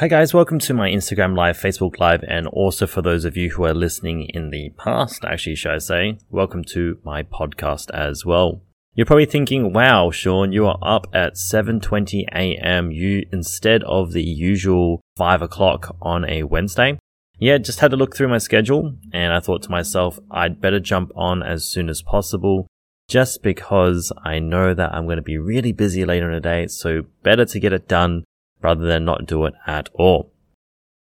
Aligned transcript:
Hi 0.00 0.06
guys, 0.06 0.32
welcome 0.32 0.60
to 0.60 0.74
my 0.74 0.88
Instagram 0.88 1.36
Live, 1.36 1.58
Facebook 1.58 1.98
Live, 1.98 2.22
and 2.28 2.46
also 2.46 2.86
for 2.86 3.02
those 3.02 3.24
of 3.24 3.36
you 3.36 3.50
who 3.50 3.64
are 3.64 3.74
listening 3.74 4.28
in 4.32 4.50
the 4.50 4.70
past, 4.78 5.24
actually, 5.24 5.56
should 5.56 5.72
I 5.72 5.78
say, 5.78 6.18
welcome 6.30 6.62
to 6.66 7.00
my 7.02 7.24
podcast 7.24 7.90
as 7.90 8.24
well. 8.24 8.62
You're 8.94 9.06
probably 9.06 9.26
thinking, 9.26 9.72
wow, 9.72 10.12
Sean, 10.12 10.52
you 10.52 10.68
are 10.68 10.78
up 10.82 11.08
at 11.12 11.34
7.20 11.34 12.26
a.m. 12.32 12.92
You, 12.92 13.26
instead 13.32 13.82
of 13.82 14.12
the 14.12 14.22
usual 14.22 15.00
5 15.16 15.42
o'clock 15.42 15.96
on 16.00 16.24
a 16.26 16.44
Wednesday. 16.44 17.00
Yeah, 17.40 17.58
just 17.58 17.80
had 17.80 17.90
to 17.90 17.96
look 17.96 18.14
through 18.14 18.28
my 18.28 18.38
schedule 18.38 18.94
and 19.12 19.32
I 19.32 19.40
thought 19.40 19.64
to 19.64 19.70
myself, 19.70 20.20
I'd 20.30 20.60
better 20.60 20.78
jump 20.78 21.10
on 21.16 21.42
as 21.42 21.64
soon 21.64 21.88
as 21.88 22.02
possible 22.02 22.68
just 23.08 23.42
because 23.42 24.12
I 24.24 24.38
know 24.38 24.74
that 24.74 24.94
I'm 24.94 25.06
going 25.06 25.16
to 25.16 25.22
be 25.22 25.38
really 25.38 25.72
busy 25.72 26.04
later 26.04 26.28
in 26.28 26.34
the 26.34 26.40
day. 26.40 26.68
So 26.68 27.02
better 27.24 27.44
to 27.46 27.58
get 27.58 27.72
it 27.72 27.88
done 27.88 28.22
rather 28.62 28.84
than 28.84 29.04
not 29.04 29.26
do 29.26 29.44
it 29.44 29.54
at 29.66 29.88
all. 29.94 30.32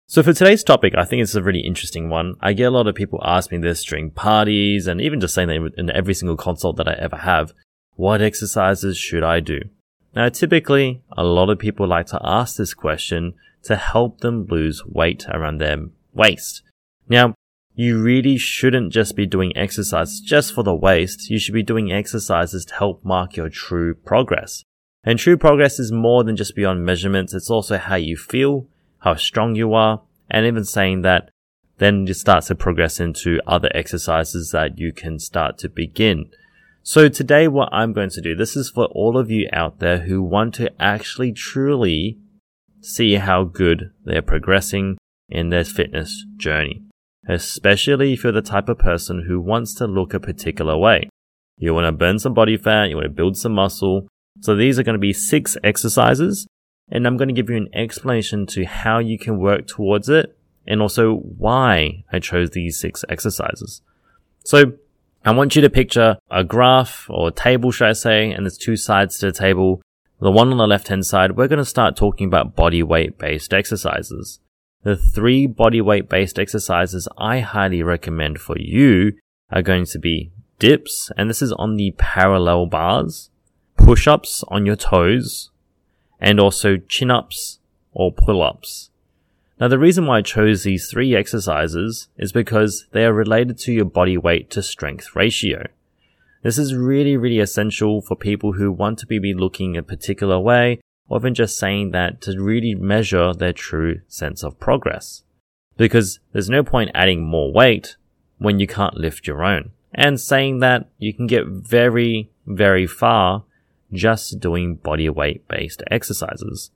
So 0.10 0.24
for 0.24 0.32
today's 0.32 0.64
topic, 0.64 0.94
I 0.96 1.04
think 1.04 1.22
it's 1.22 1.36
a 1.36 1.44
really 1.44 1.60
interesting 1.60 2.10
one. 2.10 2.36
I 2.40 2.54
get 2.54 2.66
a 2.66 2.72
lot 2.72 2.88
of 2.88 2.96
people 2.96 3.20
ask 3.24 3.52
me 3.52 3.58
this 3.58 3.84
during 3.84 4.12
parties 4.12 4.88
and 4.88 5.02
even 5.02 5.20
just 5.20 5.34
saying 5.34 5.50
that 5.50 5.74
in 5.78 5.90
every 5.90 6.14
single 6.14 6.38
consult 6.38 6.78
that 6.78 6.88
I 6.88 6.94
ever 6.94 7.18
have. 7.18 7.52
What 7.96 8.22
exercises 8.22 8.98
should 8.98 9.24
I 9.24 9.42
do? 9.42 9.60
Now, 10.16 10.30
typically, 10.30 11.02
a 11.12 11.26
lot 11.26 11.50
of 11.50 11.60
people 11.60 11.88
like 11.88 12.06
to 12.08 12.22
ask 12.24 12.56
this 12.56 12.74
question 12.74 13.34
to 13.64 13.76
help 13.76 14.22
them 14.22 14.46
lose 14.46 14.86
weight 14.86 15.26
around 15.30 15.58
their 15.58 15.88
waist. 16.14 16.62
Now, 17.10 17.34
you 17.76 18.02
really 18.02 18.38
shouldn't 18.38 18.94
just 18.94 19.16
be 19.16 19.28
doing 19.28 19.56
exercises 19.56 20.22
just 20.22 20.54
for 20.54 20.64
the 20.64 20.74
waist. 20.74 21.30
You 21.30 21.38
should 21.38 21.54
be 21.54 21.64
doing 21.64 21.92
exercises 21.92 22.66
to 22.66 22.74
help 22.74 23.04
mark 23.04 23.36
your 23.36 23.50
true 23.50 23.94
progress. 23.94 24.64
And 25.08 25.18
true 25.18 25.38
progress 25.38 25.80
is 25.80 25.90
more 25.90 26.26
than 26.26 26.36
just 26.36 26.54
beyond 26.54 26.84
measurements. 26.84 27.34
It's 27.34 27.50
also 27.50 27.78
how 27.78 27.96
you 27.96 28.18
feel, 28.18 28.68
how 29.00 29.16
strong 29.16 29.56
you 29.56 29.74
are, 29.74 30.02
and 30.30 30.46
even 30.46 30.66
saying 30.66 31.04
that 31.04 31.30
then 31.78 32.06
you 32.08 32.14
start 32.14 32.44
to 32.48 32.56
progress 32.56 33.00
into 33.00 33.40
other 33.48 33.70
exercises 33.74 34.52
that 34.52 34.78
you 34.80 34.92
can 34.92 35.18
start 35.18 35.58
to 35.60 35.70
begin. 35.70 36.30
So 36.84 37.08
today 37.08 37.48
what 37.48 37.70
I'm 37.72 37.94
going 37.94 38.10
to 38.10 38.22
do, 38.22 38.36
this 38.36 38.58
is 38.58 38.70
for 38.70 38.88
all 38.88 39.18
of 39.18 39.32
you 39.32 39.48
out 39.54 39.80
there 39.80 40.00
who 40.00 40.22
want 40.22 40.56
to 40.56 40.74
actually 40.78 41.32
truly 41.32 42.18
see 42.82 43.16
how 43.16 43.46
good 43.46 43.92
they're 44.04 44.22
progressing 44.22 44.98
in 45.30 45.48
their 45.48 45.64
fitness 45.64 46.26
journey. 46.36 46.84
Especially 47.30 48.12
if 48.12 48.26
you're 48.26 48.34
the 48.34 48.42
type 48.42 48.68
of 48.68 48.78
person 48.78 49.24
who 49.26 49.40
wants 49.40 49.74
to 49.76 49.88
look 49.88 50.14
a 50.14 50.20
particular 50.20 50.78
way. 50.78 51.08
You 51.58 51.74
want 51.74 51.86
to 51.86 51.94
burn 51.94 52.20
some 52.20 52.34
body 52.34 52.58
fat, 52.58 52.90
you 52.90 52.98
want 52.98 53.06
to 53.06 53.10
build 53.10 53.38
some 53.38 53.54
muscle, 53.54 54.10
so 54.42 54.56
these 54.56 54.78
are 54.80 54.84
going 54.84 54.94
to 54.94 55.00
be 55.00 55.14
six 55.14 55.58
exercises 55.64 56.48
and 56.90 57.06
I'm 57.06 57.18
going 57.18 57.28
to 57.28 57.34
give 57.34 57.50
you 57.50 57.58
an 57.58 57.70
explanation 57.74 58.46
to 58.48 58.66
how 58.66 59.00
you 59.00 59.18
can 59.18 59.40
work 59.40 59.68
towards 59.68 60.10
it 60.10 60.38
and 60.66 60.82
also 60.82 61.16
why 61.16 62.04
I 62.12 62.20
chose 62.20 62.52
these 62.52 62.80
six 62.80 63.04
exercises. 63.10 63.82
So 64.44 64.74
I 65.26 65.32
want 65.32 65.56
you 65.56 65.62
to 65.62 65.70
picture 65.70 66.18
a 66.32 66.44
graph 66.44 67.08
or 67.10 67.30
a 67.30 67.32
table, 67.32 67.72
should 67.72 67.90
I 67.90 67.94
say, 67.94 68.32
and 68.32 68.46
there's 68.46 68.58
two 68.58 68.78
sides 68.78 69.18
to 69.20 69.28
the 69.28 69.32
table. 69.32 69.82
The 70.20 70.32
one 70.32 70.52
on 70.52 70.58
the 70.58 70.68
left 70.68 70.88
hand 70.88 71.06
side, 71.06 71.36
we're 71.36 71.48
going 71.48 71.58
to 71.58 71.66
start 71.66 71.96
talking 71.96 72.28
about 72.28 72.56
body 72.56 72.82
weight 72.82 73.18
based 73.18 73.54
exercises. 73.54 74.40
The 74.84 74.96
three 74.96 75.48
body 75.48 75.82
weight 75.82 76.10
based 76.10 76.40
exercises 76.40 77.08
I 77.18 77.40
highly 77.40 77.84
recommend 77.84 78.40
for 78.40 78.58
you 78.58 79.14
are 79.52 79.62
going 79.62 79.86
to 79.88 80.00
be 80.00 80.32
dips, 80.60 81.12
and 81.18 81.30
this 81.30 81.42
is 81.42 81.52
on 81.54 81.76
the 81.76 81.94
parallel 81.98 82.66
bars 82.66 83.30
push 83.88 84.06
ups 84.06 84.44
on 84.50 84.66
your 84.66 84.76
toes, 84.76 85.50
and 86.20 86.42
also 86.42 86.76
chin 86.76 87.10
ups 87.10 87.60
or 87.94 88.12
pull 88.12 88.42
ups. 88.42 88.90
Now, 89.62 89.70
the 89.70 89.80
reason 89.80 90.06
why 90.06 90.18
I 90.18 90.24
chose 90.24 90.64
these 90.64 90.92
three 90.92 91.16
exercises 91.16 92.10
is 92.18 92.34
because 92.34 92.86
they 92.92 93.06
are 93.06 93.14
related 93.14 93.58
to 93.60 93.72
your 93.72 93.86
body 93.86 94.18
weight 94.18 94.52
to 94.52 94.62
strength 94.62 95.16
ratio. 95.16 95.68
This 96.44 96.58
is 96.58 96.76
really, 96.76 97.16
really 97.16 97.40
essential 97.40 98.02
for 98.02 98.18
people 98.18 98.52
who 98.52 98.74
want 98.74 99.00
to 99.00 99.06
be 99.06 99.34
looking 99.34 99.78
a 99.78 99.84
particular 99.84 100.38
way 100.38 100.82
or 101.08 101.20
even 101.20 101.34
just 101.34 101.58
saying 101.58 101.92
that 101.92 102.20
to 102.24 102.38
really 102.38 102.76
measure 102.76 103.34
their 103.34 103.54
true 103.54 104.02
sense 104.10 104.44
of 104.44 104.60
progress. 104.60 105.24
Because 105.78 106.20
there's 106.34 106.50
no 106.50 106.62
point 106.62 106.92
adding 106.94 107.24
more 107.24 107.54
weight 107.54 107.96
when 108.38 108.60
you 108.60 108.68
can't 108.68 108.96
lift 108.98 109.28
your 109.28 109.46
own. 109.46 109.72
And 109.94 110.20
saying 110.20 110.60
that 110.60 110.90
you 110.98 111.14
can 111.14 111.26
get 111.26 111.48
very, 111.48 112.30
very 112.46 112.86
far 112.86 113.46
just 113.92 114.40
doing 114.40 114.76
body 114.76 115.10
weight 115.10 115.48
based 115.48 115.84
exercises. 115.90 116.72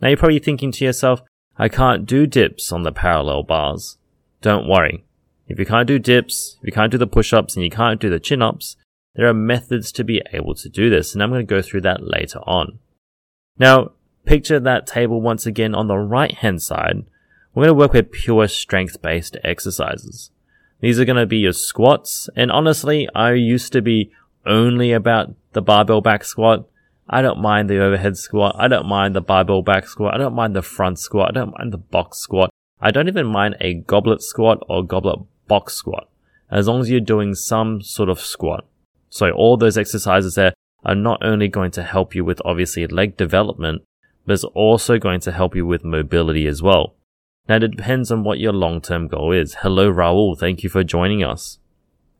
Now 0.00 0.08
you're 0.08 0.16
probably 0.16 0.38
thinking 0.38 0.72
to 0.72 0.84
yourself, 0.84 1.22
I 1.56 1.68
can't 1.68 2.06
do 2.06 2.26
dips 2.26 2.72
on 2.72 2.82
the 2.82 2.92
parallel 2.92 3.42
bars. 3.42 3.98
Don't 4.40 4.68
worry. 4.68 5.04
If 5.48 5.58
you 5.58 5.66
can't 5.66 5.86
do 5.86 5.98
dips, 5.98 6.56
if 6.60 6.66
you 6.66 6.72
can't 6.72 6.90
do 6.90 6.98
the 6.98 7.06
push 7.06 7.32
ups 7.32 7.54
and 7.54 7.64
you 7.64 7.70
can't 7.70 8.00
do 8.00 8.08
the 8.08 8.20
chin 8.20 8.42
ups, 8.42 8.76
there 9.14 9.28
are 9.28 9.34
methods 9.34 9.92
to 9.92 10.04
be 10.04 10.22
able 10.32 10.54
to 10.54 10.68
do 10.68 10.88
this, 10.88 11.12
and 11.12 11.22
I'm 11.22 11.30
going 11.30 11.46
to 11.46 11.54
go 11.54 11.60
through 11.60 11.82
that 11.82 12.02
later 12.02 12.38
on. 12.40 12.78
Now, 13.58 13.92
picture 14.24 14.58
that 14.58 14.86
table 14.86 15.20
once 15.20 15.44
again 15.44 15.74
on 15.74 15.88
the 15.88 15.98
right 15.98 16.32
hand 16.32 16.62
side. 16.62 17.04
We're 17.54 17.64
going 17.64 17.68
to 17.68 17.74
work 17.74 17.92
with 17.92 18.12
pure 18.12 18.48
strength 18.48 19.02
based 19.02 19.36
exercises. 19.44 20.30
These 20.80 20.98
are 20.98 21.04
going 21.04 21.16
to 21.16 21.26
be 21.26 21.38
your 21.38 21.52
squats, 21.52 22.30
and 22.34 22.50
honestly, 22.50 23.08
I 23.14 23.32
used 23.32 23.72
to 23.72 23.82
be 23.82 24.10
only 24.46 24.92
about 24.92 25.34
the 25.52 25.62
barbell 25.62 26.00
back 26.00 26.24
squat. 26.24 26.68
I 27.08 27.22
don't 27.22 27.40
mind 27.40 27.68
the 27.68 27.82
overhead 27.82 28.16
squat. 28.16 28.56
I 28.58 28.68
don't 28.68 28.86
mind 28.86 29.14
the 29.14 29.20
barbell 29.20 29.62
back 29.62 29.86
squat. 29.86 30.14
I 30.14 30.18
don't 30.18 30.34
mind 30.34 30.56
the 30.56 30.62
front 30.62 30.98
squat. 30.98 31.30
I 31.30 31.32
don't 31.32 31.54
mind 31.58 31.72
the 31.72 31.78
box 31.78 32.18
squat. 32.18 32.50
I 32.80 32.90
don't 32.90 33.08
even 33.08 33.26
mind 33.26 33.56
a 33.60 33.74
goblet 33.74 34.22
squat 34.22 34.62
or 34.68 34.84
goblet 34.84 35.20
box 35.46 35.74
squat 35.74 36.08
as 36.52 36.68
long 36.68 36.80
as 36.80 36.90
you're 36.90 37.00
doing 37.00 37.34
some 37.34 37.80
sort 37.80 38.10
of 38.10 38.20
squat. 38.20 38.66
So 39.08 39.30
all 39.30 39.56
those 39.56 39.78
exercises 39.78 40.34
there 40.34 40.52
are 40.84 40.94
not 40.94 41.24
only 41.24 41.48
going 41.48 41.70
to 41.72 41.82
help 41.82 42.14
you 42.14 42.24
with 42.24 42.42
obviously 42.44 42.86
leg 42.86 43.16
development, 43.16 43.82
but 44.26 44.34
it's 44.34 44.44
also 44.44 44.98
going 44.98 45.20
to 45.20 45.32
help 45.32 45.56
you 45.56 45.66
with 45.66 45.84
mobility 45.84 46.46
as 46.46 46.62
well. 46.62 46.94
Now 47.48 47.56
it 47.56 47.76
depends 47.76 48.12
on 48.12 48.22
what 48.22 48.38
your 48.38 48.52
long-term 48.52 49.08
goal 49.08 49.32
is. 49.32 49.54
Hello 49.62 49.90
Raul, 49.90 50.38
thank 50.38 50.62
you 50.62 50.68
for 50.68 50.84
joining 50.84 51.24
us. 51.24 51.58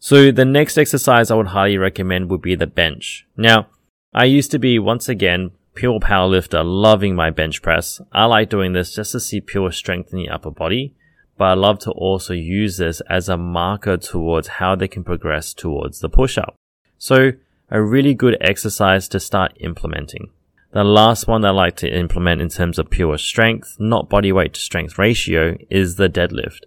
So 0.05 0.33
the 0.33 0.45
next 0.45 0.79
exercise 0.79 1.31
I 1.31 1.37
would 1.37 1.55
highly 1.55 1.79
recommend 1.79 2.29
would 2.29 2.43
be 2.43 2.57
the 2.57 2.67
bench. 2.67 3.25
Now, 3.37 3.69
I 4.13 4.25
used 4.25 4.51
to 4.51 4.59
be 4.59 4.81
once 4.81 5.09
again 5.09 5.53
pure 5.77 6.01
powerlifter, 6.01 6.65
loving 6.65 7.15
my 7.15 7.31
bench 7.31 7.63
press. 7.63 8.01
I 8.11 8.25
like 8.25 8.51
doing 8.51 8.73
this 8.73 8.97
just 8.97 9.13
to 9.13 9.21
see 9.21 9.41
pure 9.41 9.71
strength 9.71 10.13
in 10.13 10.19
the 10.19 10.29
upper 10.29 10.51
body, 10.51 10.93
but 11.39 11.45
I 11.45 11.55
love 11.55 11.79
to 11.81 11.93
also 11.93 12.35
use 12.35 12.79
this 12.79 13.01
as 13.09 13.29
a 13.29 13.37
marker 13.37 13.97
towards 13.97 14.49
how 14.59 14.75
they 14.75 14.89
can 14.89 15.05
progress 15.05 15.55
towards 15.55 16.01
the 16.01 16.09
push 16.09 16.37
up. 16.37 16.57
So 16.99 17.35
a 17.71 17.81
really 17.81 18.13
good 18.13 18.37
exercise 18.41 19.07
to 19.07 19.21
start 19.21 19.57
implementing. 19.61 20.31
The 20.73 20.83
last 20.83 21.29
one 21.29 21.45
I 21.45 21.51
like 21.51 21.77
to 21.77 21.97
implement 21.97 22.41
in 22.41 22.49
terms 22.49 22.81
of 22.81 22.91
pure 22.91 23.19
strength, 23.19 23.77
not 23.79 24.09
body 24.09 24.33
weight 24.33 24.55
to 24.55 24.61
strength 24.61 24.99
ratio, 24.99 25.57
is 25.71 25.95
the 25.95 26.09
deadlift. 26.09 26.63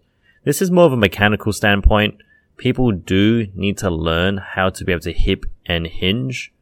This 0.46 0.62
is 0.62 0.72
more 0.72 0.86
of 0.86 0.94
a 0.94 0.98
mechanical 0.98 1.52
standpoint 1.52 2.16
people 2.58 2.92
do 2.92 3.48
need 3.54 3.78
to 3.80 3.90
learn 3.90 4.38
how 4.38 4.70
to 4.70 4.84
be 4.84 4.92
able 4.92 5.02
to 5.02 5.14
hip 5.14 5.46
and 5.66 5.88
hinge 5.88 6.54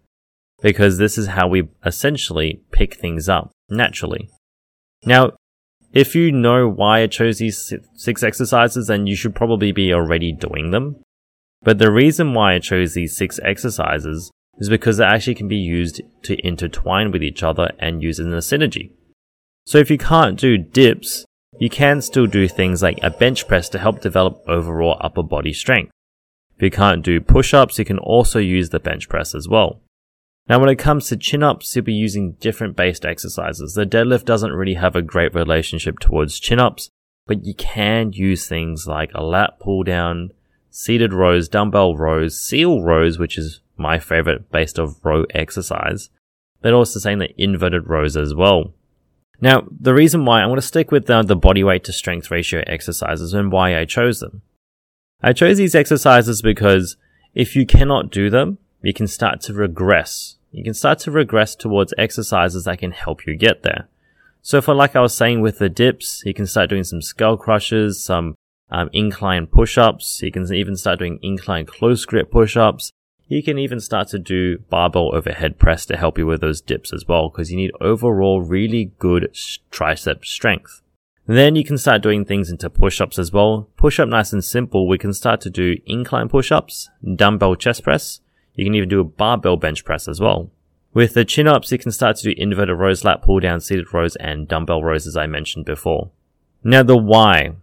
because 0.62 0.98
this 0.98 1.18
is 1.18 1.28
how 1.28 1.48
we 1.48 1.68
essentially 1.86 2.62
pick 2.72 2.96
things 2.96 3.28
up 3.28 3.52
naturally. 3.70 4.30
Now, 5.06 5.34
if 5.92 6.16
you 6.16 6.32
know 6.32 6.68
why 6.68 7.02
I 7.02 7.08
chose 7.08 7.38
these 7.38 7.74
six 7.96 8.24
exercises, 8.24 8.88
then 8.88 9.06
you 9.06 9.16
should 9.16 9.36
probably 9.36 9.72
be 9.72 9.94
already 9.94 10.32
doing 10.32 10.72
them. 10.72 10.96
But 11.62 11.78
the 11.78 11.92
reason 11.92 12.34
why 12.34 12.56
I 12.56 12.60
chose 12.60 12.94
these 12.94 13.16
six 13.16 13.40
exercises 13.44 14.32
is 14.58 14.70
because 14.70 14.98
they 14.98 15.06
actually 15.06 15.36
can 15.36 15.48
be 15.48 15.58
used 15.58 16.02
to 16.24 16.46
intertwine 16.46 17.12
with 17.12 17.24
each 17.24 17.44
other 17.44 17.72
and 17.80 18.02
use 18.02 18.20
in 18.20 18.34
a 18.34 18.38
synergy. 18.38 18.92
So 19.66 19.78
if 19.78 19.90
you 19.90 19.98
can't 19.98 20.40
do 20.40 20.58
dips, 20.58 21.26
you 21.64 21.70
can 21.70 22.02
still 22.02 22.28
do 22.28 22.46
things 22.46 22.84
like 22.84 23.00
a 23.02 23.10
bench 23.10 23.48
press 23.48 23.70
to 23.70 23.80
help 23.80 24.02
develop 24.02 24.44
overall 24.50 24.98
upper 25.00 25.24
body 25.24 25.54
strength. 25.54 25.94
If 26.58 26.62
you 26.62 26.70
can't 26.70 27.06
do 27.06 27.22
push-ups, 27.22 27.80
you 27.80 27.86
can 27.86 28.00
also 28.00 28.38
use 28.38 28.72
the 28.72 28.82
bench 28.82 29.08
press 29.08 29.34
as 29.34 29.48
well. 29.48 29.80
Now 30.50 30.60
when 30.60 30.68
it 30.68 30.76
comes 30.76 31.08
to 31.08 31.16
chin-ups, 31.16 31.74
you'll 31.74 31.86
be 31.86 31.94
using 31.94 32.34
different 32.42 32.76
based 32.76 33.06
exercises. 33.06 33.76
The 33.76 33.86
deadlift 33.86 34.26
doesn't 34.26 34.52
really 34.52 34.74
have 34.74 34.98
a 34.98 35.02
great 35.02 35.34
relationship 35.34 36.00
towards 36.00 36.38
chin-ups, 36.38 36.90
but 37.28 37.46
you 37.46 37.54
can 37.54 38.12
use 38.12 38.46
things 38.46 38.86
like 38.86 39.12
a 39.16 39.24
lat 39.24 39.58
pull 39.62 39.84
down, 39.84 40.32
seated 40.70 41.14
rows, 41.14 41.48
dumbbell 41.48 41.96
rows, 41.96 42.38
seal 42.38 42.82
rows, 42.82 43.18
which 43.18 43.38
is 43.38 43.62
my 43.78 44.00
favorite 44.00 44.52
based 44.52 44.78
of 44.78 44.98
row 45.06 45.24
exercise, 45.34 46.10
but 46.62 46.74
also 46.74 47.00
saying 47.00 47.20
the 47.20 47.42
inverted 47.42 47.88
rows 47.88 48.18
as 48.18 48.36
well. 48.36 48.74
Now, 49.44 49.68
the 49.78 49.94
reason 49.94 50.24
why 50.24 50.42
I'm 50.42 50.48
going 50.48 50.56
to 50.56 50.62
stick 50.62 50.90
with 50.90 51.08
the, 51.08 51.22
the 51.22 51.36
body 51.36 51.66
weight 51.66 51.84
to 51.84 51.92
strength 51.92 52.32
ratio 52.32 52.64
exercises 52.66 53.34
and 53.34 53.52
why 53.52 53.78
I 53.78 53.84
chose 53.84 54.22
them. 54.22 54.42
I 55.22 55.34
chose 55.34 55.58
these 55.58 55.76
exercises 55.76 56.42
because 56.42 56.96
if 57.36 57.54
you 57.54 57.66
cannot 57.66 58.10
do 58.10 58.30
them, 58.30 58.58
you 58.82 58.94
can 58.94 59.06
start 59.06 59.42
to 59.42 59.54
regress. 59.54 60.38
You 60.54 60.64
can 60.64 60.74
start 60.74 61.00
to 61.00 61.12
regress 61.12 61.56
towards 61.56 61.94
exercises 61.98 62.64
that 62.64 62.78
can 62.78 62.94
help 62.94 63.28
you 63.28 63.36
get 63.36 63.64
there. 63.64 63.90
So 64.42 64.62
for 64.62 64.74
like 64.74 64.96
I 64.96 65.02
was 65.02 65.14
saying 65.14 65.42
with 65.42 65.60
the 65.60 65.68
dips, 65.68 66.24
you 66.26 66.34
can 66.34 66.48
start 66.48 66.70
doing 66.70 66.86
some 66.86 67.02
skull 67.02 67.36
crushers, 67.36 68.02
some 68.02 68.36
um, 68.72 68.90
incline 68.94 69.48
push-ups. 69.48 70.22
You 70.24 70.32
can 70.32 70.54
even 70.54 70.78
start 70.78 71.00
doing 71.00 71.20
incline 71.22 71.66
close 71.66 72.06
grip 72.06 72.32
push-ups. 72.32 72.94
You 73.34 73.42
can 73.42 73.58
even 73.58 73.80
start 73.80 74.10
to 74.10 74.20
do 74.20 74.60
barbell 74.70 75.10
overhead 75.16 75.58
press 75.58 75.88
to 75.88 75.98
help 75.98 76.20
you 76.20 76.28
with 76.28 76.42
those 76.42 76.62
dips 76.62 76.94
as 76.94 77.08
well, 77.08 77.30
because 77.30 77.50
you 77.50 77.58
need 77.58 77.72
overall 77.82 78.44
really 78.44 78.92
good 79.00 79.36
tricep 79.72 80.24
strength. 80.24 80.84
Then 81.26 81.56
you 81.56 81.64
can 81.64 81.80
start 81.80 82.04
doing 82.04 82.26
things 82.26 82.52
into 82.52 82.70
push-ups 82.70 83.18
as 83.18 83.34
well. 83.34 83.70
Push-up 83.76 84.08
nice 84.08 84.34
and 84.34 84.44
simple. 84.44 84.88
We 84.88 85.00
can 85.00 85.14
start 85.14 85.42
to 85.42 85.50
do 85.50 85.78
incline 85.88 86.30
push-ups, 86.30 86.92
dumbbell 87.16 87.56
chest 87.56 87.82
press. 87.82 88.22
You 88.54 88.66
can 88.66 88.76
even 88.76 88.90
do 88.90 89.00
a 89.00 89.04
barbell 89.04 89.58
bench 89.58 89.84
press 89.84 90.08
as 90.08 90.20
well. 90.20 90.52
With 90.94 91.16
the 91.16 91.26
chin-ups, 91.26 91.72
you 91.72 91.80
can 91.80 91.92
start 91.92 92.18
to 92.18 92.24
do 92.26 92.36
inverted 92.38 92.78
rows, 92.78 93.04
lat 93.04 93.24
pull 93.24 93.40
down, 93.40 93.62
seated 93.62 93.92
rows, 93.96 94.16
and 94.18 94.48
dumbbell 94.48 94.84
rows 94.84 95.08
as 95.08 95.18
I 95.18 95.26
mentioned 95.26 95.66
before. 95.66 96.12
Now 96.64 96.84
the 96.84 96.96
why. 96.96 97.54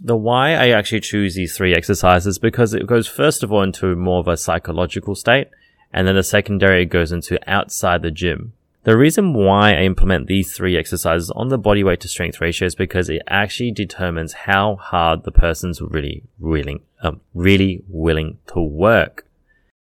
The 0.00 0.16
why 0.16 0.54
I 0.54 0.70
actually 0.70 1.00
choose 1.00 1.34
these 1.34 1.56
three 1.56 1.74
exercises 1.74 2.38
because 2.38 2.72
it 2.74 2.86
goes 2.86 3.06
first 3.06 3.42
of 3.42 3.52
all 3.52 3.62
into 3.62 3.94
more 3.94 4.20
of 4.20 4.28
a 4.28 4.36
psychological 4.36 5.14
state, 5.14 5.48
and 5.92 6.06
then 6.08 6.14
the 6.14 6.22
secondary 6.22 6.86
goes 6.86 7.12
into 7.12 7.38
outside 7.50 8.02
the 8.02 8.10
gym. 8.10 8.54
The 8.84 8.96
reason 8.96 9.32
why 9.32 9.74
I 9.74 9.82
implement 9.82 10.26
these 10.26 10.56
three 10.56 10.76
exercises 10.76 11.30
on 11.30 11.48
the 11.48 11.58
body 11.58 11.84
weight 11.84 12.00
to 12.00 12.08
strength 12.08 12.40
ratio 12.40 12.66
is 12.66 12.74
because 12.74 13.08
it 13.08 13.22
actually 13.28 13.70
determines 13.70 14.32
how 14.32 14.74
hard 14.74 15.22
the 15.22 15.30
person's 15.30 15.80
really 15.80 16.24
willing, 16.40 16.80
um, 17.00 17.20
really 17.32 17.84
willing 17.86 18.38
to 18.48 18.60
work. 18.60 19.24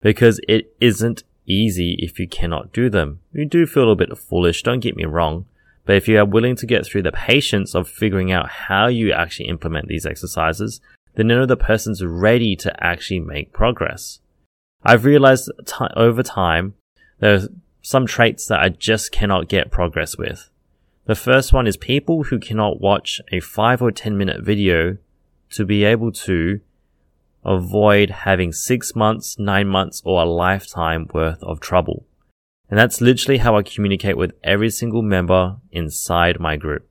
Because 0.03 0.41
it 0.47 0.75
isn't 0.79 1.23
easy 1.47 1.97
if 2.01 2.19
you 2.19 2.29
cannot 2.29 2.73
do 2.73 2.91
them. 2.91 3.21
You 3.33 3.47
do 3.47 3.65
feel 3.65 3.91
a 3.91 3.97
bit 3.97 4.17
foolish, 4.19 4.63
don't 4.63 4.81
get 4.81 4.97
me 4.97 5.07
wrong. 5.07 5.47
But 5.85 5.97
if 5.97 6.09
you 6.09 6.19
are 6.19 6.25
willing 6.25 6.57
to 6.57 6.67
get 6.67 6.87
through 6.87 7.03
the 7.03 7.13
patience 7.13 7.75
of 7.75 7.89
figuring 7.89 8.31
out 8.31 8.49
how 8.49 8.87
you 8.87 9.13
actually 9.13 9.49
implement 9.49 9.89
these 9.89 10.07
exercises, 10.07 10.81
then 11.15 11.29
you 11.29 11.37
know 11.37 11.47
the 11.47 11.57
person's 11.57 12.05
ready 12.05 12.57
to 12.57 12.85
actually 12.85 13.21
make 13.21 13.53
progress. 13.53 14.21
I've 14.85 15.05
realized 15.05 15.51
t- 15.67 15.85
over 15.97 16.23
time, 16.23 16.75
there's 17.19 17.49
some 17.83 18.07
traits 18.07 18.47
that 18.47 18.61
I 18.61 18.69
just 18.69 19.13
cannot 19.13 19.49
get 19.49 19.71
progress 19.71 20.17
with. 20.17 20.49
The 21.07 21.15
first 21.15 21.53
one 21.53 21.67
is 21.67 21.77
people 21.77 22.25
who 22.25 22.39
cannot 22.39 22.81
watch 22.81 23.21
a 23.33 23.41
5 23.41 23.83
or 23.83 23.91
10 23.91 24.17
minute 24.17 24.43
video 24.43 24.99
to 25.51 25.65
be 25.65 25.85
able 25.85 26.13
to 26.13 26.61
avoid 27.45 28.11
having 28.11 28.53
6 28.53 28.97
months, 28.97 29.37
9 29.39 29.67
months, 29.67 30.01
or 30.05 30.23
a 30.23 30.27
lifetime 30.27 31.09
worth 31.13 31.43
of 31.43 31.59
trouble. 31.59 32.07
And 32.73 32.79
that's 32.79 33.03
literally 33.03 33.37
how 33.37 33.59
I 33.59 33.63
communicate 33.65 34.17
with 34.17 34.33
every 34.43 34.71
single 34.71 35.03
member 35.03 35.57
inside 35.73 36.41
my 36.41 36.57
group. 36.57 36.89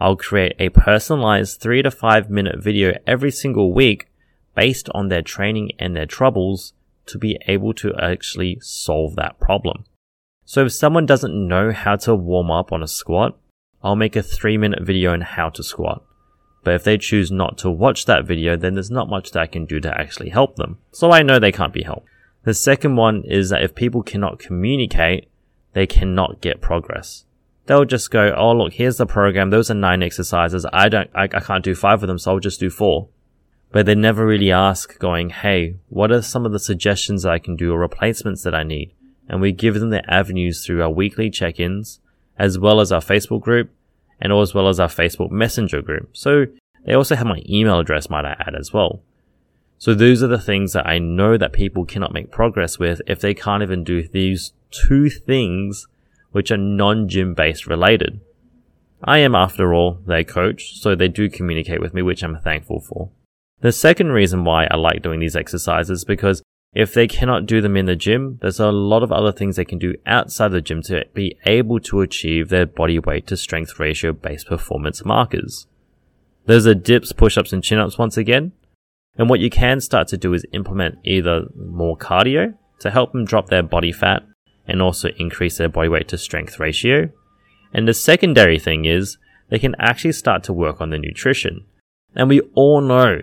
I'll 0.00 0.16
create 0.16 0.56
a 0.58 0.70
personalized 0.70 1.60
3 1.60 1.82
to 1.82 1.90
5 1.90 2.30
minute 2.30 2.64
video 2.64 2.98
every 3.06 3.30
single 3.30 3.74
week 3.74 4.08
based 4.56 4.88
on 4.94 5.08
their 5.08 5.20
training 5.20 5.72
and 5.78 5.94
their 5.94 6.06
troubles 6.06 6.72
to 7.04 7.18
be 7.18 7.38
able 7.46 7.74
to 7.74 7.92
actually 8.00 8.60
solve 8.62 9.14
that 9.16 9.38
problem. 9.38 9.84
So 10.46 10.64
if 10.64 10.72
someone 10.72 11.04
doesn't 11.04 11.48
know 11.48 11.70
how 11.70 11.96
to 11.96 12.14
warm 12.14 12.50
up 12.50 12.72
on 12.72 12.82
a 12.82 12.88
squat, 12.88 13.38
I'll 13.82 13.96
make 13.96 14.16
a 14.16 14.22
three 14.22 14.56
minute 14.56 14.82
video 14.84 15.12
on 15.12 15.20
how 15.20 15.50
to 15.50 15.62
squat. 15.62 16.02
But 16.64 16.72
if 16.72 16.84
they 16.84 16.96
choose 16.96 17.30
not 17.30 17.58
to 17.58 17.70
watch 17.70 18.06
that 18.06 18.24
video, 18.24 18.56
then 18.56 18.72
there's 18.72 18.90
not 18.90 19.10
much 19.10 19.32
that 19.32 19.40
I 19.40 19.46
can 19.46 19.66
do 19.66 19.80
to 19.80 20.00
actually 20.00 20.30
help 20.30 20.56
them. 20.56 20.78
So 20.92 21.10
I 21.12 21.22
know 21.22 21.38
they 21.38 21.52
can't 21.52 21.74
be 21.74 21.82
helped. 21.82 22.06
The 22.44 22.54
second 22.54 22.96
one 22.96 23.22
is 23.24 23.50
that 23.50 23.62
if 23.62 23.74
people 23.74 24.02
cannot 24.02 24.38
communicate, 24.38 25.28
they 25.72 25.86
cannot 25.86 26.40
get 26.40 26.60
progress. 26.60 27.24
They'll 27.66 27.84
just 27.84 28.10
go, 28.10 28.34
oh 28.36 28.52
look, 28.52 28.72
here's 28.72 28.96
the 28.96 29.06
program. 29.06 29.50
Those 29.50 29.70
are 29.70 29.74
nine 29.74 30.02
exercises. 30.02 30.66
I 30.72 30.88
don't, 30.88 31.10
I, 31.14 31.24
I 31.24 31.40
can't 31.40 31.64
do 31.64 31.74
five 31.74 32.02
of 32.02 32.08
them, 32.08 32.18
so 32.18 32.32
I'll 32.32 32.40
just 32.40 32.60
do 32.60 32.70
four. 32.70 33.08
But 33.72 33.86
they 33.86 33.94
never 33.94 34.26
really 34.26 34.50
ask 34.50 34.98
going, 34.98 35.30
hey, 35.30 35.76
what 35.88 36.10
are 36.10 36.22
some 36.22 36.44
of 36.44 36.52
the 36.52 36.58
suggestions 36.58 37.24
I 37.24 37.38
can 37.38 37.54
do 37.54 37.72
or 37.72 37.78
replacements 37.78 38.42
that 38.42 38.54
I 38.54 38.64
need? 38.64 38.94
and 39.30 39.40
we 39.40 39.52
give 39.52 39.78
them 39.78 39.90
the 39.90 40.12
avenues 40.12 40.66
through 40.66 40.82
our 40.82 40.90
weekly 40.90 41.30
check-ins, 41.30 42.00
as 42.36 42.58
well 42.58 42.80
as 42.80 42.90
our 42.90 43.00
Facebook 43.00 43.40
group, 43.40 43.70
and 44.20 44.32
as 44.32 44.52
well 44.52 44.68
as 44.68 44.80
our 44.80 44.88
Facebook 44.88 45.30
Messenger 45.30 45.82
group. 45.82 46.16
So 46.16 46.46
they 46.84 46.94
also 46.94 47.14
have 47.14 47.28
my 47.28 47.40
email 47.48 47.78
address, 47.78 48.10
might 48.10 48.24
I 48.24 48.36
add 48.44 48.56
as 48.58 48.72
well. 48.72 49.02
So 49.80 49.94
those 49.94 50.22
are 50.22 50.26
the 50.28 50.38
things 50.38 50.74
that 50.74 50.86
I 50.86 50.98
know 50.98 51.38
that 51.38 51.54
people 51.54 51.86
cannot 51.86 52.12
make 52.12 52.30
progress 52.30 52.78
with 52.78 53.00
if 53.06 53.18
they 53.18 53.32
can't 53.32 53.62
even 53.62 53.82
do 53.82 54.06
these 54.06 54.52
two 54.70 55.08
things 55.08 55.86
which 56.32 56.50
are 56.50 56.58
non-gym 56.58 57.32
based 57.32 57.66
related. 57.66 58.20
I 59.02 59.18
am, 59.20 59.34
after 59.34 59.72
all, 59.72 59.98
their 60.06 60.22
coach, 60.22 60.78
so 60.78 60.94
they 60.94 61.08
do 61.08 61.30
communicate 61.30 61.80
with 61.80 61.94
me, 61.94 62.02
which 62.02 62.22
I'm 62.22 62.38
thankful 62.40 62.80
for. 62.80 63.08
The 63.62 63.72
second 63.72 64.08
reason 64.08 64.44
why 64.44 64.66
I 64.70 64.76
like 64.76 65.00
doing 65.00 65.18
these 65.18 65.34
exercises 65.34 66.00
is 66.00 66.04
because 66.04 66.42
if 66.74 66.92
they 66.92 67.08
cannot 67.08 67.46
do 67.46 67.62
them 67.62 67.74
in 67.74 67.86
the 67.86 67.96
gym, 67.96 68.38
there's 68.42 68.60
a 68.60 68.70
lot 68.70 69.02
of 69.02 69.10
other 69.10 69.32
things 69.32 69.56
they 69.56 69.64
can 69.64 69.78
do 69.78 69.94
outside 70.04 70.48
the 70.48 70.60
gym 70.60 70.82
to 70.82 71.06
be 71.14 71.38
able 71.46 71.80
to 71.80 72.02
achieve 72.02 72.50
their 72.50 72.66
body 72.66 72.98
weight 72.98 73.26
to 73.28 73.36
strength 73.38 73.80
ratio 73.80 74.12
based 74.12 74.46
performance 74.46 75.06
markers. 75.06 75.66
Those 76.44 76.66
are 76.66 76.74
dips, 76.74 77.12
push-ups, 77.12 77.54
and 77.54 77.64
chin-ups 77.64 77.96
once 77.96 78.18
again. 78.18 78.52
And 79.16 79.28
what 79.28 79.40
you 79.40 79.50
can 79.50 79.80
start 79.80 80.08
to 80.08 80.16
do 80.16 80.32
is 80.32 80.46
implement 80.52 80.98
either 81.04 81.46
more 81.56 81.96
cardio 81.96 82.54
to 82.80 82.90
help 82.90 83.12
them 83.12 83.24
drop 83.24 83.48
their 83.48 83.62
body 83.62 83.92
fat 83.92 84.22
and 84.66 84.80
also 84.80 85.08
increase 85.18 85.58
their 85.58 85.68
body 85.68 85.88
weight 85.88 86.08
to 86.08 86.18
strength 86.18 86.58
ratio. 86.58 87.10
And 87.72 87.86
the 87.86 87.94
secondary 87.94 88.58
thing 88.58 88.84
is 88.84 89.18
they 89.48 89.58
can 89.58 89.74
actually 89.78 90.12
start 90.12 90.42
to 90.44 90.52
work 90.52 90.80
on 90.80 90.90
the 90.90 90.98
nutrition. 90.98 91.66
And 92.14 92.28
we 92.28 92.40
all 92.54 92.80
know, 92.80 93.20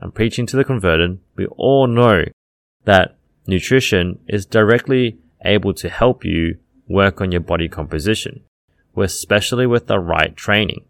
I'm 0.00 0.12
preaching 0.12 0.46
to 0.46 0.56
the 0.56 0.64
converted, 0.64 1.18
we 1.36 1.46
all 1.46 1.86
know 1.86 2.24
that 2.84 3.16
nutrition 3.46 4.18
is 4.28 4.46
directly 4.46 5.18
able 5.44 5.74
to 5.74 5.88
help 5.88 6.24
you 6.24 6.58
work 6.88 7.20
on 7.20 7.32
your 7.32 7.40
body 7.40 7.68
composition, 7.68 8.42
especially 8.96 9.66
with 9.66 9.86
the 9.86 9.98
right 9.98 10.34
training. 10.34 10.84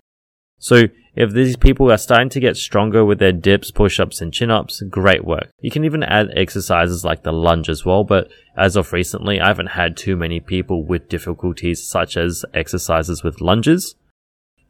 So 0.58 0.84
if 1.18 1.32
these 1.32 1.56
people 1.56 1.90
are 1.90 1.98
starting 1.98 2.28
to 2.30 2.40
get 2.40 2.56
stronger 2.56 3.04
with 3.04 3.18
their 3.18 3.32
dips, 3.32 3.70
push-ups, 3.70 4.20
and 4.20 4.32
chin-ups, 4.32 4.82
great 4.88 5.24
work. 5.24 5.50
You 5.60 5.70
can 5.70 5.84
even 5.84 6.02
add 6.02 6.30
exercises 6.36 7.04
like 7.04 7.24
the 7.24 7.32
lunge 7.32 7.68
as 7.68 7.84
well, 7.84 8.04
but 8.04 8.30
as 8.56 8.76
of 8.76 8.92
recently, 8.92 9.40
I 9.40 9.48
haven't 9.48 9.70
had 9.70 9.96
too 9.96 10.16
many 10.16 10.38
people 10.38 10.84
with 10.84 11.08
difficulties 11.08 11.88
such 11.88 12.16
as 12.16 12.44
exercises 12.54 13.24
with 13.24 13.40
lunges. 13.40 13.96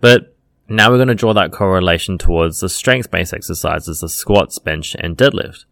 But 0.00 0.34
now 0.68 0.90
we're 0.90 0.96
going 0.96 1.08
to 1.08 1.14
draw 1.14 1.34
that 1.34 1.52
correlation 1.52 2.18
towards 2.18 2.60
the 2.60 2.68
strength-based 2.68 3.34
exercises, 3.34 4.00
the 4.00 4.08
squats, 4.08 4.58
bench, 4.58 4.96
and 4.98 5.16
deadlift 5.16 5.64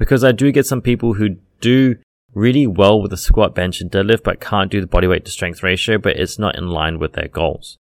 because 0.00 0.24
I 0.24 0.32
do 0.32 0.50
get 0.50 0.66
some 0.66 0.80
people 0.80 1.14
who 1.14 1.36
do 1.60 1.96
really 2.32 2.66
well 2.66 3.00
with 3.00 3.10
the 3.10 3.16
squat, 3.16 3.54
bench, 3.54 3.80
and 3.80 3.90
deadlift, 3.90 4.22
but 4.24 4.40
can't 4.40 4.70
do 4.70 4.80
the 4.80 4.86
body 4.86 5.06
weight 5.06 5.26
to 5.26 5.30
strength 5.30 5.62
ratio, 5.62 5.98
but 5.98 6.16
it's 6.16 6.38
not 6.38 6.56
in 6.56 6.68
line 6.68 6.98
with 6.98 7.12
their 7.12 7.28
goals. 7.28 7.76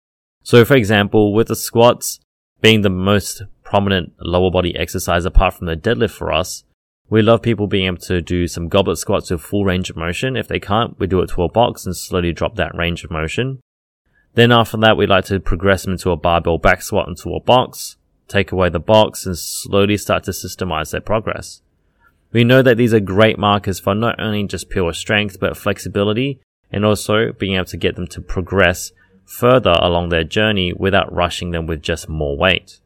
So, 0.44 0.64
for 0.64 0.76
example, 0.76 1.34
with 1.34 1.48
the 1.48 1.56
squats 1.56 2.20
being 2.64 2.80
the 2.80 2.88
most 2.88 3.42
prominent 3.62 4.14
lower 4.22 4.50
body 4.50 4.74
exercise 4.74 5.26
apart 5.26 5.52
from 5.52 5.66
the 5.66 5.76
deadlift 5.76 6.12
for 6.12 6.32
us, 6.32 6.64
we 7.10 7.20
love 7.20 7.42
people 7.42 7.66
being 7.66 7.88
able 7.88 7.98
to 7.98 8.22
do 8.22 8.48
some 8.48 8.70
goblet 8.70 8.96
squats 8.96 9.30
with 9.30 9.42
full 9.42 9.66
range 9.66 9.90
of 9.90 9.96
motion. 9.96 10.34
If 10.34 10.48
they 10.48 10.58
can't, 10.58 10.98
we 10.98 11.06
do 11.06 11.20
it 11.20 11.28
to 11.32 11.42
a 11.42 11.48
box 11.50 11.84
and 11.84 11.94
slowly 11.94 12.32
drop 12.32 12.56
that 12.56 12.74
range 12.74 13.04
of 13.04 13.10
motion. 13.10 13.60
Then 14.32 14.50
after 14.50 14.78
that, 14.78 14.96
we 14.96 15.06
like 15.06 15.26
to 15.26 15.40
progress 15.40 15.82
them 15.82 15.92
into 15.92 16.10
a 16.10 16.16
barbell 16.16 16.56
back 16.56 16.80
squat 16.80 17.06
into 17.06 17.34
a 17.34 17.40
box, 17.40 17.98
take 18.28 18.50
away 18.50 18.70
the 18.70 18.80
box 18.80 19.26
and 19.26 19.36
slowly 19.36 19.98
start 19.98 20.24
to 20.24 20.30
systemize 20.30 20.90
their 20.90 21.02
progress. 21.02 21.60
We 22.32 22.44
know 22.44 22.62
that 22.62 22.78
these 22.78 22.94
are 22.94 22.98
great 22.98 23.38
markers 23.38 23.78
for 23.78 23.94
not 23.94 24.18
only 24.18 24.42
just 24.46 24.70
pure 24.70 24.94
strength, 24.94 25.38
but 25.38 25.58
flexibility 25.58 26.40
and 26.72 26.82
also 26.82 27.30
being 27.32 27.56
able 27.56 27.66
to 27.66 27.76
get 27.76 27.94
them 27.94 28.06
to 28.06 28.22
progress 28.22 28.90
further 29.26 29.74
along 29.78 30.08
their 30.08 30.24
journey 30.24 30.72
without 30.72 31.12
rushing 31.12 31.50
them 31.50 31.66
with 31.66 31.82
just 31.82 32.08
more 32.08 32.36
weight. 32.36 32.80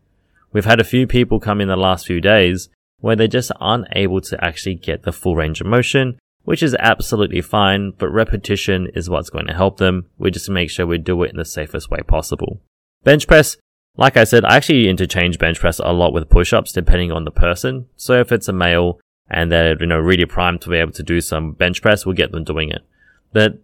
We've 0.53 0.65
had 0.65 0.81
a 0.81 0.85
few 0.85 1.07
people 1.07 1.41
come 1.41 1.61
in 1.61 1.69
the 1.69 1.77
last 1.77 2.07
few 2.07 2.21
days 2.21 2.69
where 3.01 3.17
they 3.17 3.29
just 3.29 3.53
aren't 3.61 3.89
able 3.93 4.21
to 4.23 4.45
actually 4.45 4.75
get 4.75 5.03
the 5.03 5.13
full 5.13 5.37
range 5.37 5.61
of 5.61 5.67
motion, 5.67 6.19
which 6.43 6.63
is 6.63 6.75
absolutely 6.79 7.41
fine, 7.41 7.93
but 7.99 8.09
repetition 8.09 8.89
is 8.95 9.11
what's 9.11 9.31
going 9.31 9.47
to 9.47 9.55
help 9.55 9.77
them. 9.77 10.07
We 10.19 10.31
just 10.31 10.49
make 10.49 10.71
sure 10.71 10.87
we 10.87 10.99
do 10.99 11.23
it 11.23 11.31
in 11.31 11.37
the 11.37 11.45
safest 11.45 11.91
way 11.91 12.01
possible. 12.01 12.61
Bench 13.05 13.27
press, 13.27 13.57
like 13.97 14.17
I 14.17 14.25
said, 14.25 14.45
I 14.45 14.57
actually 14.57 14.89
interchange 14.89 15.39
bench 15.39 15.61
press 15.61 15.79
a 15.79 15.93
lot 15.93 16.13
with 16.13 16.31
push-ups 16.31 16.73
depending 16.73 17.13
on 17.13 17.25
the 17.25 17.31
person. 17.31 17.87
So 17.97 18.19
if 18.19 18.33
it's 18.33 18.49
a 18.49 18.53
male, 18.53 19.01
and 19.31 19.53
they're, 19.53 19.79
you 19.79 19.87
know, 19.87 19.99
really 19.99 20.25
primed 20.25 20.63
to 20.63 20.71
be 20.71 20.79
able 20.79 20.93
to 20.93 21.03
do 21.03 21.21
some 21.21 21.53
bench 21.53 21.83
press, 21.83 22.07
we'll 22.07 22.15
get 22.15 22.33
them 22.33 22.45
doing 22.45 22.71
it. 22.71 22.83
But 23.33 23.59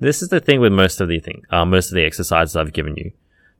this 0.00 0.22
is 0.22 0.28
the 0.28 0.40
thing 0.40 0.60
with 0.60 0.72
most 0.72 1.00
of 1.00 1.08
the 1.08 1.18
thing, 1.18 1.42
uh, 1.50 1.64
most 1.64 1.90
of 1.90 1.94
the 1.94 2.04
exercises 2.04 2.56
I've 2.56 2.72
given 2.72 2.96
you. 2.96 3.12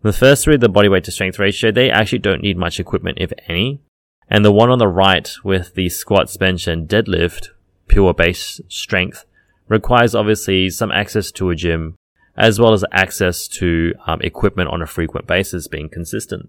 The 0.03 0.13
first 0.13 0.45
three, 0.45 0.57
the 0.57 0.69
body 0.69 0.89
weight 0.89 1.05
to 1.05 1.11
strength 1.11 1.39
ratio, 1.39 1.73
they 1.73 1.91
actually 1.91 2.21
don't 2.21 2.43
need 2.43 2.57
much 2.57 2.79
equipment, 2.79 3.19
if 3.21 3.33
any. 3.49 3.81
And 4.29 4.45
the 4.45 4.53
one 4.53 4.71
on 4.71 4.79
the 4.79 4.89
right 4.89 5.29
with 5.43 5.75
the 5.75 5.89
squats, 5.89 6.37
bench, 6.37 6.69
and 6.69 6.89
deadlift, 6.89 7.49
pure 7.89 8.15
base 8.15 8.61
strength, 8.69 9.25
requires 9.67 10.15
obviously 10.15 10.71
some 10.71 10.93
access 10.93 11.33
to 11.33 11.51
a 11.51 11.57
gym, 11.57 11.97
as 12.37 12.61
well 12.61 12.73
as 12.73 12.85
access 12.93 13.49
to 13.49 13.95
um, 14.07 14.21
equipment 14.23 14.71
on 14.71 14.83
a 14.83 14.87
frequent 14.87 15.27
basis 15.27 15.67
being 15.67 15.89
consistent. 15.89 16.49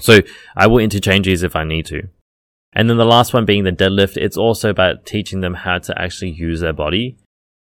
So 0.00 0.20
I 0.56 0.66
will 0.66 0.78
interchange 0.78 1.26
these 1.26 1.44
if 1.44 1.54
I 1.54 1.62
need 1.62 1.86
to. 1.86 2.08
And 2.72 2.90
then 2.90 2.96
the 2.96 3.04
last 3.04 3.32
one 3.32 3.44
being 3.44 3.62
the 3.62 3.70
deadlift, 3.70 4.16
it's 4.16 4.36
also 4.36 4.68
about 4.68 5.06
teaching 5.06 5.40
them 5.40 5.54
how 5.54 5.78
to 5.78 5.96
actually 6.00 6.32
use 6.32 6.60
their 6.60 6.72
body. 6.72 7.16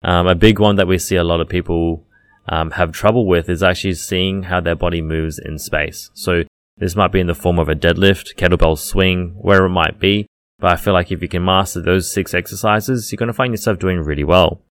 Um, 0.03 0.27
a 0.27 0.35
big 0.35 0.59
one 0.59 0.77
that 0.77 0.89
we 0.89 0.99
see 0.99 1.17
a 1.17 1.25
lot 1.25 1.41
of 1.41 1.49
people 1.49 2.07
um, 2.49 2.73
have 2.73 2.93
trouble 2.93 3.27
with 3.27 3.49
is 3.49 3.63
actually 3.63 3.95
seeing 3.95 4.45
how 4.45 4.61
their 4.61 4.75
body 4.75 5.03
moves 5.03 5.39
in 5.39 5.59
space. 5.59 6.11
So 6.15 6.45
this 6.79 6.97
might 6.97 7.13
be 7.13 7.21
in 7.21 7.27
the 7.27 7.35
form 7.35 7.59
of 7.59 7.69
a 7.69 7.75
deadlift, 7.75 8.37
kettlebell 8.37 8.79
swing, 8.79 9.35
wherever 9.39 9.67
it 9.67 9.71
might 9.71 9.99
be. 10.01 10.27
But 10.59 10.73
I 10.73 10.77
feel 10.77 10.95
like 10.95 11.13
if 11.13 11.23
you 11.23 11.29
can 11.29 11.45
master 11.45 11.81
those 11.81 12.11
six 12.11 12.35
exercises, 12.35 13.11
you're 13.11 13.19
going 13.19 13.29
to 13.29 13.33
find 13.33 13.53
yourself 13.53 13.79
doing 13.79 13.99
really 14.01 14.25
well. 14.25 14.63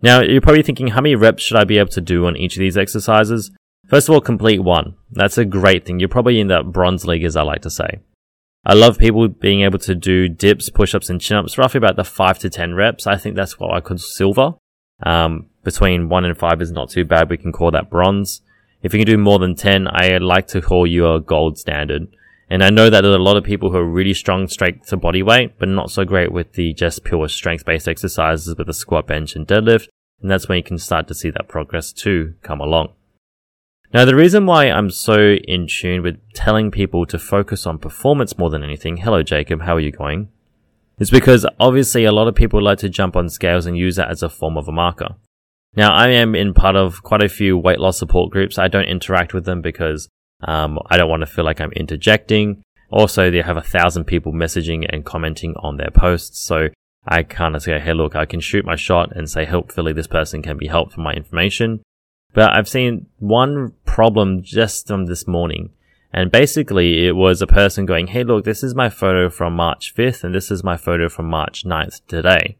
Now, 0.00 0.20
you're 0.20 0.40
probably 0.40 0.62
thinking, 0.62 0.88
how 0.88 1.00
many 1.00 1.14
reps 1.14 1.42
should 1.42 1.56
I 1.56 1.64
be 1.64 1.78
able 1.78 1.90
to 1.90 2.00
do 2.00 2.26
on 2.26 2.36
each 2.36 2.56
of 2.56 2.60
these 2.60 2.76
exercises? 2.76 3.50
First 3.86 4.08
of 4.08 4.14
all, 4.14 4.20
complete 4.20 4.60
one. 4.60 4.96
That's 5.10 5.38
a 5.38 5.44
great 5.44 5.84
thing. 5.84 6.00
You're 6.00 6.08
probably 6.08 6.40
in 6.40 6.48
that 6.48 6.72
bronze 6.72 7.04
league, 7.04 7.24
as 7.24 7.36
I 7.36 7.42
like 7.42 7.62
to 7.62 7.70
say. 7.70 8.00
I 8.64 8.74
love 8.74 8.98
people 8.98 9.28
being 9.28 9.62
able 9.62 9.78
to 9.80 9.94
do 9.94 10.28
dips, 10.28 10.70
push-ups, 10.70 11.10
and 11.10 11.20
chin-ups, 11.20 11.58
roughly 11.58 11.78
about 11.78 11.96
the 11.96 12.04
five 12.04 12.38
to 12.40 12.50
ten 12.50 12.74
reps. 12.74 13.06
I 13.06 13.16
think 13.16 13.36
that's 13.36 13.58
what 13.58 13.74
I 13.74 13.80
call 13.80 13.98
silver. 13.98 14.54
Um, 15.04 15.46
between 15.64 16.08
one 16.08 16.24
and 16.24 16.36
five 16.36 16.60
is 16.60 16.72
not 16.72 16.90
too 16.90 17.04
bad. 17.04 17.30
We 17.30 17.36
can 17.36 17.52
call 17.52 17.70
that 17.70 17.90
bronze. 17.90 18.40
If 18.82 18.92
you 18.92 18.98
can 18.98 19.06
do 19.06 19.18
more 19.18 19.38
than 19.38 19.54
10, 19.54 19.86
I 19.88 20.18
like 20.18 20.48
to 20.48 20.60
call 20.60 20.86
you 20.86 21.12
a 21.12 21.20
gold 21.20 21.58
standard. 21.58 22.08
And 22.50 22.62
I 22.62 22.70
know 22.70 22.90
that 22.90 23.00
there 23.00 23.12
are 23.12 23.16
a 23.16 23.22
lot 23.22 23.36
of 23.36 23.44
people 23.44 23.70
who 23.70 23.78
are 23.78 23.84
really 23.84 24.12
strong 24.12 24.48
strength 24.48 24.88
to 24.88 24.96
body 24.96 25.22
weight, 25.22 25.58
but 25.58 25.68
not 25.68 25.90
so 25.90 26.04
great 26.04 26.32
with 26.32 26.52
the 26.52 26.74
just 26.74 27.04
pure 27.04 27.28
strength 27.28 27.64
based 27.64 27.88
exercises 27.88 28.56
with 28.56 28.66
the 28.66 28.74
squat, 28.74 29.06
bench, 29.06 29.34
and 29.36 29.46
deadlift. 29.46 29.88
And 30.20 30.30
that's 30.30 30.48
when 30.48 30.58
you 30.58 30.64
can 30.64 30.78
start 30.78 31.08
to 31.08 31.14
see 31.14 31.30
that 31.30 31.48
progress 31.48 31.92
too 31.92 32.34
come 32.42 32.60
along. 32.60 32.92
Now, 33.94 34.04
the 34.04 34.16
reason 34.16 34.46
why 34.46 34.66
I'm 34.66 34.90
so 34.90 35.34
in 35.34 35.66
tune 35.66 36.02
with 36.02 36.18
telling 36.34 36.70
people 36.70 37.06
to 37.06 37.18
focus 37.18 37.66
on 37.66 37.78
performance 37.78 38.38
more 38.38 38.50
than 38.50 38.62
anything, 38.62 38.98
hello 38.98 39.22
Jacob, 39.22 39.62
how 39.62 39.76
are 39.76 39.80
you 39.80 39.92
going? 39.92 40.28
Is 41.02 41.10
because 41.10 41.44
obviously 41.58 42.04
a 42.04 42.12
lot 42.12 42.28
of 42.28 42.36
people 42.36 42.62
like 42.62 42.78
to 42.78 42.88
jump 42.88 43.16
on 43.16 43.28
scales 43.28 43.66
and 43.66 43.76
use 43.76 43.96
that 43.96 44.08
as 44.08 44.22
a 44.22 44.28
form 44.28 44.56
of 44.56 44.68
a 44.68 44.72
marker. 44.72 45.16
Now, 45.74 45.92
I 45.92 46.10
am 46.10 46.36
in 46.36 46.54
part 46.54 46.76
of 46.76 47.02
quite 47.02 47.24
a 47.24 47.28
few 47.28 47.58
weight 47.58 47.80
loss 47.80 47.98
support 47.98 48.30
groups. 48.30 48.56
I 48.56 48.68
don't 48.68 48.84
interact 48.84 49.34
with 49.34 49.44
them 49.44 49.62
because 49.62 50.08
um, 50.46 50.78
I 50.90 50.96
don't 50.96 51.10
want 51.10 51.22
to 51.22 51.26
feel 51.26 51.44
like 51.44 51.60
I'm 51.60 51.72
interjecting. 51.72 52.62
Also, 52.88 53.32
they 53.32 53.42
have 53.42 53.56
a 53.56 53.62
thousand 53.62 54.04
people 54.04 54.32
messaging 54.32 54.86
and 54.90 55.04
commenting 55.04 55.56
on 55.56 55.76
their 55.76 55.90
posts. 55.90 56.38
So 56.38 56.68
I 57.04 57.24
kind 57.24 57.56
of 57.56 57.64
say, 57.64 57.80
hey, 57.80 57.94
look, 57.94 58.14
I 58.14 58.24
can 58.24 58.38
shoot 58.38 58.64
my 58.64 58.76
shot 58.76 59.10
and 59.16 59.28
say, 59.28 59.44
hopefully 59.44 59.92
this 59.92 60.06
person 60.06 60.40
can 60.40 60.56
be 60.56 60.68
helped 60.68 60.92
for 60.92 61.00
my 61.00 61.14
information. 61.14 61.82
But 62.32 62.52
I've 62.52 62.68
seen 62.68 63.06
one 63.18 63.72
problem 63.86 64.44
just 64.44 64.86
from 64.86 65.06
this 65.06 65.26
morning. 65.26 65.70
And 66.12 66.30
basically 66.30 67.06
it 67.06 67.16
was 67.16 67.40
a 67.40 67.46
person 67.46 67.86
going, 67.86 68.08
Hey, 68.08 68.24
look, 68.24 68.44
this 68.44 68.62
is 68.62 68.74
my 68.74 68.90
photo 68.90 69.30
from 69.30 69.54
March 69.54 69.94
5th 69.94 70.24
and 70.24 70.34
this 70.34 70.50
is 70.50 70.62
my 70.62 70.76
photo 70.76 71.08
from 71.08 71.26
March 71.26 71.64
9th 71.64 72.02
today. 72.06 72.58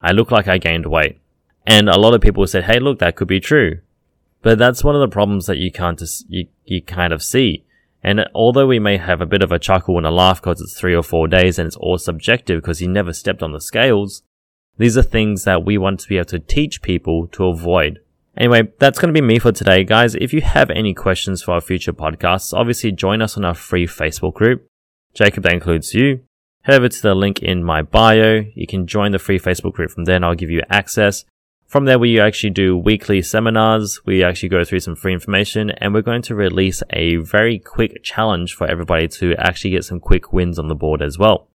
I 0.00 0.12
look 0.12 0.30
like 0.30 0.48
I 0.48 0.58
gained 0.58 0.86
weight. 0.86 1.20
And 1.66 1.88
a 1.88 1.98
lot 1.98 2.14
of 2.14 2.22
people 2.22 2.46
said, 2.46 2.64
Hey, 2.64 2.78
look, 2.78 2.98
that 3.00 3.16
could 3.16 3.28
be 3.28 3.40
true. 3.40 3.80
But 4.40 4.58
that's 4.58 4.84
one 4.84 4.94
of 4.94 5.00
the 5.00 5.12
problems 5.12 5.46
that 5.46 5.58
you 5.58 5.70
can't, 5.70 6.00
you, 6.28 6.46
you 6.64 6.80
kind 6.80 7.12
of 7.12 7.22
see. 7.22 7.64
And 8.02 8.24
although 8.34 8.66
we 8.66 8.78
may 8.78 8.96
have 8.96 9.20
a 9.20 9.26
bit 9.26 9.42
of 9.42 9.50
a 9.52 9.58
chuckle 9.58 9.98
and 9.98 10.06
a 10.06 10.10
laugh 10.10 10.40
because 10.40 10.60
it's 10.60 10.78
three 10.78 10.94
or 10.94 11.02
four 11.02 11.26
days 11.26 11.58
and 11.58 11.66
it's 11.66 11.76
all 11.76 11.98
subjective 11.98 12.62
because 12.62 12.80
you 12.80 12.88
never 12.88 13.12
stepped 13.12 13.42
on 13.42 13.52
the 13.52 13.60
scales, 13.60 14.22
these 14.78 14.96
are 14.96 15.02
things 15.02 15.44
that 15.44 15.64
we 15.64 15.76
want 15.76 16.00
to 16.00 16.08
be 16.08 16.16
able 16.16 16.26
to 16.26 16.38
teach 16.38 16.80
people 16.80 17.26
to 17.28 17.46
avoid. 17.46 17.98
Anyway, 18.38 18.72
that's 18.78 19.00
going 19.00 19.12
to 19.12 19.20
be 19.20 19.26
me 19.26 19.40
for 19.40 19.50
today, 19.50 19.82
guys. 19.82 20.14
If 20.14 20.32
you 20.32 20.40
have 20.42 20.70
any 20.70 20.94
questions 20.94 21.42
for 21.42 21.54
our 21.54 21.60
future 21.60 21.92
podcasts, 21.92 22.54
obviously 22.54 22.92
join 22.92 23.20
us 23.20 23.36
on 23.36 23.44
our 23.44 23.54
free 23.54 23.86
Facebook 23.86 24.34
group. 24.34 24.64
Jacob, 25.12 25.42
that 25.42 25.52
includes 25.52 25.92
you. 25.92 26.20
Head 26.62 26.76
over 26.76 26.88
to 26.88 27.02
the 27.02 27.16
link 27.16 27.42
in 27.42 27.64
my 27.64 27.82
bio. 27.82 28.44
You 28.54 28.68
can 28.68 28.86
join 28.86 29.10
the 29.10 29.18
free 29.18 29.40
Facebook 29.40 29.72
group 29.72 29.90
from 29.90 30.04
there 30.04 30.14
and 30.14 30.24
I'll 30.24 30.36
give 30.36 30.50
you 30.50 30.62
access. 30.70 31.24
From 31.66 31.84
there, 31.84 31.98
we 31.98 32.20
actually 32.20 32.50
do 32.50 32.78
weekly 32.78 33.22
seminars. 33.22 34.00
We 34.06 34.22
actually 34.22 34.50
go 34.50 34.64
through 34.64 34.80
some 34.80 34.94
free 34.94 35.12
information 35.12 35.70
and 35.70 35.92
we're 35.92 36.02
going 36.02 36.22
to 36.22 36.36
release 36.36 36.82
a 36.90 37.16
very 37.16 37.58
quick 37.58 38.04
challenge 38.04 38.54
for 38.54 38.68
everybody 38.68 39.08
to 39.08 39.34
actually 39.36 39.70
get 39.70 39.84
some 39.84 39.98
quick 39.98 40.32
wins 40.32 40.60
on 40.60 40.68
the 40.68 40.76
board 40.76 41.02
as 41.02 41.18
well. 41.18 41.48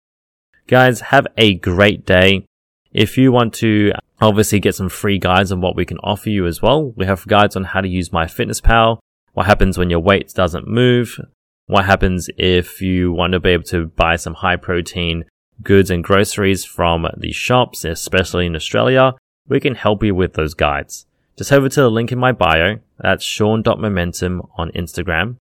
Guys, 0.67 1.01
have 1.01 1.27
a 1.37 1.55
great 1.55 2.07
day. 2.07 2.47
If 2.93 3.17
you 3.17 3.31
want 3.31 3.55
to 3.55 3.93
uh, 3.95 4.01
obviously 4.21 4.61
get 4.61 4.75
some 4.75 4.89
free 4.89 5.19
guides 5.19 5.53
on 5.53 5.61
what 5.61 5.77
we 5.77 5.85
can 5.85 5.99
offer 5.99 6.31
you 6.31 6.47
as 6.47 6.61
well. 6.61 6.93
We 6.97 7.07
have 7.07 7.27
guides 7.27 7.57
on 7.57 7.65
how 7.65 7.81
to 7.81 7.89
use 7.89 8.11
MyFitnessPal, 8.11 8.99
what 9.33 9.47
happens 9.47 9.79
when 9.79 9.91
your 9.91 10.01
weight 10.01 10.33
doesn't 10.35 10.67
move, 10.67 11.19
what 11.67 11.87
happens 11.87 12.29
if 12.37 12.83
you 12.83 13.13
want 13.13 13.33
to 13.33 13.41
be 13.41 13.51
able 13.51 13.65
to 13.65 13.87
buy 13.87 14.17
some 14.17 14.35
high 14.35 14.57
protein 14.57 15.25
goods 15.63 15.91
and 15.91 16.03
groceries 16.03 16.65
from 16.65 17.07
the 17.17 17.33
shops, 17.33 17.85
especially 17.85 18.47
in 18.47 18.57
Australia. 18.57 19.15
We 19.49 19.61
can 19.61 19.75
help 19.75 20.03
you 20.03 20.15
with 20.15 20.35
those 20.35 20.55
guides. 20.55 21.07
Just 21.37 21.51
head 21.51 21.59
over 21.59 21.69
to 21.69 21.81
the 21.83 21.91
link 21.91 22.13
in 22.13 22.19
my 22.19 22.33
bio. 22.33 22.79
That's 22.99 23.25
sean.momentum 23.25 24.43
on 24.57 24.71
Instagram. 24.73 25.37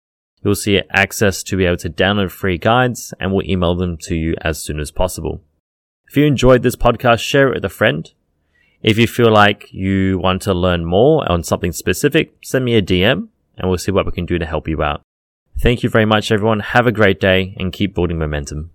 You'll 0.42 0.54
see 0.54 0.80
access 0.90 1.42
to 1.44 1.56
be 1.56 1.64
able 1.64 1.78
to 1.78 1.90
download 1.90 2.30
free 2.30 2.58
guides 2.58 3.14
and 3.18 3.32
we'll 3.32 3.48
email 3.48 3.74
them 3.74 3.96
to 4.02 4.14
you 4.14 4.34
as 4.40 4.62
soon 4.62 4.78
as 4.78 4.90
possible. 4.90 5.40
If 6.14 6.18
you 6.18 6.26
enjoyed 6.26 6.62
this 6.62 6.76
podcast, 6.76 7.18
share 7.18 7.48
it 7.48 7.54
with 7.54 7.64
a 7.64 7.68
friend. 7.68 8.08
If 8.84 8.98
you 8.98 9.08
feel 9.08 9.32
like 9.32 9.66
you 9.72 10.16
want 10.20 10.42
to 10.42 10.54
learn 10.54 10.84
more 10.84 11.28
on 11.28 11.42
something 11.42 11.72
specific, 11.72 12.36
send 12.40 12.64
me 12.64 12.76
a 12.76 12.82
DM 12.82 13.30
and 13.58 13.68
we'll 13.68 13.78
see 13.78 13.90
what 13.90 14.06
we 14.06 14.12
can 14.12 14.24
do 14.24 14.38
to 14.38 14.46
help 14.46 14.68
you 14.68 14.80
out. 14.80 15.02
Thank 15.58 15.82
you 15.82 15.88
very 15.88 16.04
much, 16.04 16.30
everyone. 16.30 16.60
Have 16.60 16.86
a 16.86 16.92
great 16.92 17.18
day 17.18 17.56
and 17.58 17.72
keep 17.72 17.96
building 17.96 18.16
momentum. 18.16 18.70